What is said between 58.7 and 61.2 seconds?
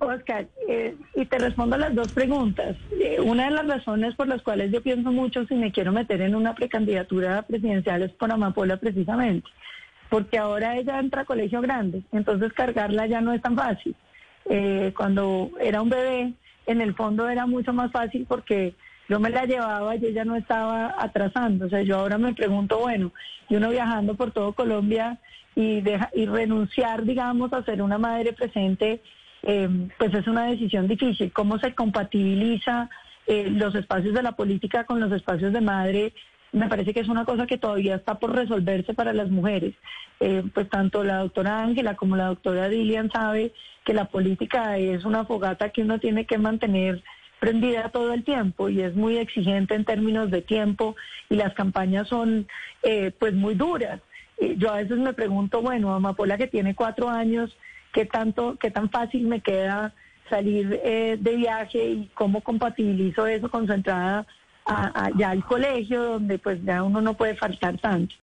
tan fácil me queda salir eh,